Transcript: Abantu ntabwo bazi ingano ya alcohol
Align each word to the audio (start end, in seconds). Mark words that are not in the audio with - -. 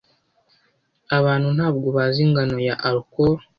Abantu 1.17 1.47
ntabwo 1.57 1.87
bazi 1.95 2.19
ingano 2.25 2.57
ya 2.67 2.75
alcohol 2.89 3.35